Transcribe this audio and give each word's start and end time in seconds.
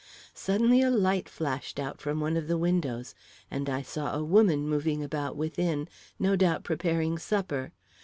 Suddenly 0.33 0.81
a 0.81 0.89
light 0.89 1.29
flashed 1.29 1.77
out 1.79 2.01
from 2.01 2.19
one 2.19 2.35
of 2.35 2.47
the 2.47 2.57
windows, 2.57 3.13
and 3.51 3.69
I 3.69 3.83
saw 3.83 4.15
a 4.15 4.23
woman 4.23 4.67
moving 4.67 5.03
about 5.03 5.35
within, 5.35 5.87
no 6.17 6.35
doubt 6.35 6.63
preparing 6.63 7.19
supper. 7.19 7.71